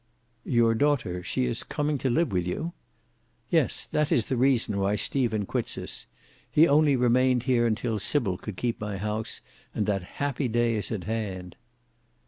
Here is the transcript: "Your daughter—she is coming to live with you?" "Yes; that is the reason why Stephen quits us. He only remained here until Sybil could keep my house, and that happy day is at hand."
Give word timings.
"Your 0.47 0.73
daughter—she 0.73 1.45
is 1.45 1.61
coming 1.61 1.99
to 1.99 2.09
live 2.09 2.31
with 2.31 2.47
you?" 2.47 2.73
"Yes; 3.51 3.85
that 3.85 4.11
is 4.11 4.25
the 4.25 4.35
reason 4.35 4.79
why 4.79 4.95
Stephen 4.95 5.45
quits 5.45 5.77
us. 5.77 6.07
He 6.49 6.67
only 6.67 6.95
remained 6.95 7.43
here 7.43 7.67
until 7.67 7.99
Sybil 7.99 8.39
could 8.39 8.57
keep 8.57 8.81
my 8.81 8.97
house, 8.97 9.41
and 9.75 9.85
that 9.85 10.01
happy 10.17 10.47
day 10.47 10.73
is 10.73 10.91
at 10.91 11.03
hand." 11.03 11.55